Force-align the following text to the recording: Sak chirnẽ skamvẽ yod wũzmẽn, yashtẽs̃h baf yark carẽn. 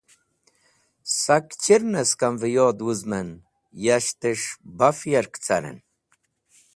Sak 1.21 1.47
chirnẽ 1.61 2.03
skamvẽ 2.09 2.51
yod 2.55 2.77
wũzmẽn, 2.85 3.29
yashtẽs̃h 3.85 4.49
baf 4.77 4.97
yark 5.11 5.33
carẽn. 5.45 5.77